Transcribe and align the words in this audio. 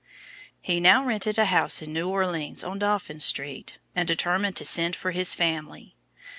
He 0.59 0.79
now 0.79 1.05
rented 1.05 1.37
a 1.37 1.45
house 1.45 1.83
in 1.83 1.93
New 1.93 2.09
Orleans 2.09 2.63
on 2.63 2.79
Dauphine 2.79 3.19
street, 3.19 3.77
and 3.95 4.07
determined 4.07 4.55
to 4.55 4.65
send 4.65 4.95
for 4.95 5.11
his 5.11 5.35
family. 5.35 5.95